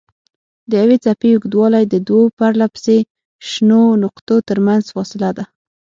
د 0.69 0.71
یوې 0.81 0.97
څپې 1.03 1.29
اوږدوالی 1.33 1.83
د 1.87 1.95
دوو 2.07 2.23
پرلهپسې 2.37 2.97
شنو 3.49 3.81
نقطو 4.03 4.35
ترمنځ 4.49 4.83
فاصله 4.95 5.29
ده. 5.37 5.45